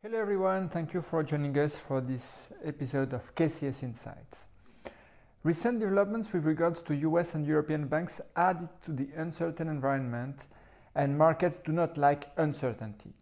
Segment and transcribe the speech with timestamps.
[0.00, 2.22] Hello everyone, thank you for joining us for this
[2.64, 4.44] episode of KCS Insights.
[5.42, 10.38] Recent developments with regards to US and European banks added to the uncertain environment,
[10.94, 13.12] and markets do not like uncertainty.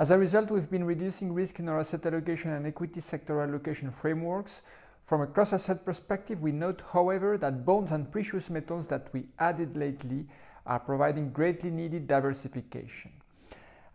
[0.00, 3.92] As a result, we've been reducing risk in our asset allocation and equity sector allocation
[3.92, 4.62] frameworks.
[5.06, 9.28] From a cross asset perspective, we note, however, that bonds and precious metals that we
[9.38, 10.26] added lately
[10.66, 13.12] are providing greatly needed diversification.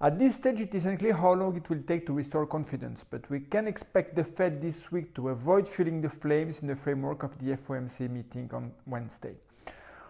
[0.02, 3.30] At this stage, it is unclear how long it will take to restore confidence, but
[3.30, 7.24] we can expect the Fed this week to avoid fueling the flames in the framework
[7.24, 9.36] of the FOMC meeting on Wednesday.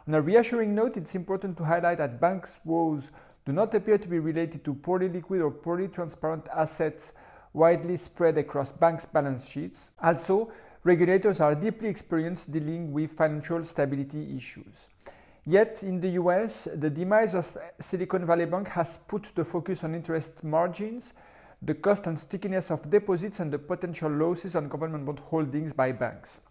[0.07, 3.09] On a reassuring note, it's important to highlight that banks' woes
[3.45, 7.13] do not appear to be related to poorly liquid or poorly transparent assets
[7.53, 9.91] widely spread across banks' balance sheets.
[10.01, 10.51] Also,
[10.83, 14.73] regulators are deeply experienced dealing with financial stability issues.
[15.45, 19.93] Yet in the US, the demise of Silicon Valley Bank has put the focus on
[19.93, 21.11] interest margins,
[21.61, 25.91] the cost and stickiness of deposits, and the potential losses on government bond holdings by
[25.91, 26.41] banks.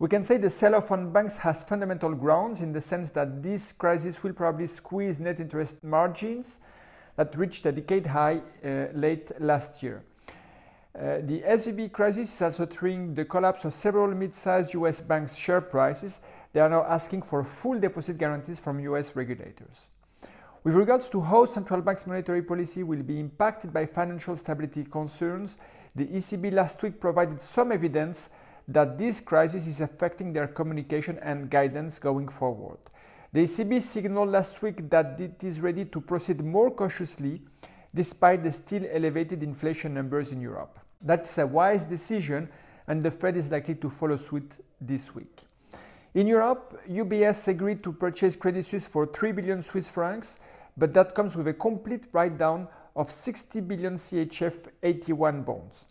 [0.00, 3.44] We can say the sell off on banks has fundamental grounds in the sense that
[3.44, 6.58] this crisis will probably squeeze net interest margins
[7.14, 10.02] that reached a decade high uh, late last year.
[10.94, 15.34] Uh, the SVB crisis is also triggering the collapse of several mid sized US banks'
[15.34, 16.20] share prices
[16.52, 19.86] they are now asking for full deposit guarantees from US regulators.
[20.64, 25.56] With regards to how central banks' monetary policy will be impacted by financial stability concerns,
[25.96, 28.28] the ECB last week provided some evidence
[28.68, 32.78] that this crisis is affecting their communication and guidance going forward.
[33.32, 37.40] The ECB signaled last week that it is ready to proceed more cautiously
[37.94, 40.78] despite the still elevated inflation numbers in Europe.
[41.00, 42.48] That's a wise decision,
[42.86, 45.40] and the Fed is likely to follow suit this week.
[46.14, 50.34] In Europe, UBS agreed to purchase Credit Suisse for 3 billion Swiss francs,
[50.76, 55.86] but that comes with a complete write down of 60 billion CHF AT1 bonds.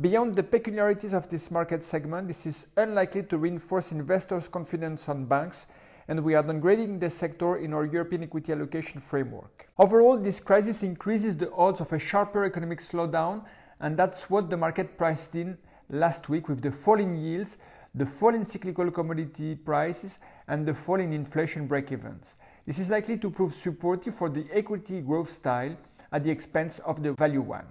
[0.00, 5.26] Beyond the peculiarities of this market segment, this is unlikely to reinforce investors' confidence on
[5.26, 5.66] banks,
[6.08, 9.68] and we are downgrading the sector in our European equity allocation framework.
[9.78, 13.44] Overall, this crisis increases the odds of a sharper economic slowdown,
[13.80, 15.58] and that's what the market priced in
[15.90, 17.56] last week with the falling yields
[17.94, 20.18] the fall in cyclical commodity prices,
[20.48, 22.24] and the fall in inflation break-evens.
[22.66, 25.76] This is likely to prove supportive for the equity growth style
[26.10, 27.66] at the expense of the value one.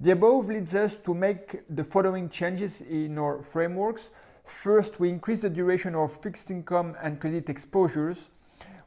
[0.00, 4.02] The above leads us to make the following changes in our frameworks.
[4.46, 8.28] First, we increase the duration of fixed income and credit exposures.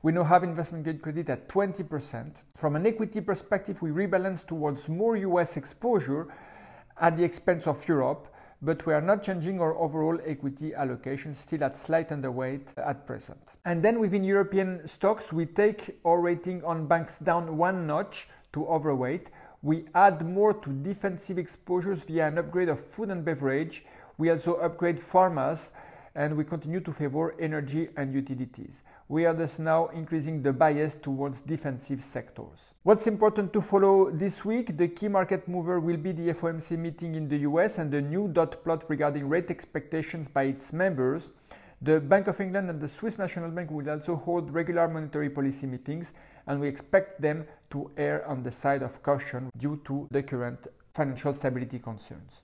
[0.01, 2.31] We now have investment grade credit at 20%.
[2.55, 6.27] From an equity perspective, we rebalance towards more US exposure
[6.99, 8.27] at the expense of Europe
[8.61, 13.39] but we are not changing our overall equity allocation, still at slight underweight at present.
[13.65, 18.67] And then within European stocks, we take our rating on banks down one notch to
[18.67, 19.27] overweight.
[19.61, 23.85] We add more to defensive exposures via an upgrade of food and beverage.
[24.19, 25.69] We also upgrade pharmas
[26.13, 28.73] and we continue to favor energy and utilities.
[29.07, 32.59] We are thus now increasing the bias towards defensive sectors.
[32.83, 34.75] What's important to follow this week?
[34.75, 38.27] The key market mover will be the FOMC meeting in the US and the new
[38.27, 41.31] dot plot regarding rate expectations by its members.
[41.81, 45.65] The Bank of England and the Swiss National Bank will also hold regular monetary policy
[45.65, 46.11] meetings,
[46.45, 50.59] and we expect them to err on the side of caution due to the current
[50.93, 52.41] financial stability concerns.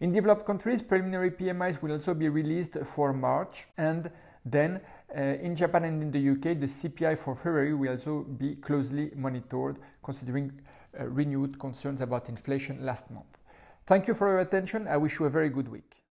[0.00, 4.10] In developed countries, preliminary PMIs will also be released for March, and
[4.46, 4.80] then
[5.14, 9.10] uh, in Japan and in the UK, the CPI for February will also be closely
[9.14, 10.52] monitored, considering
[10.98, 13.26] uh, renewed concerns about inflation last month.
[13.86, 14.88] Thank you for your attention.
[14.88, 16.00] I wish you a very good week.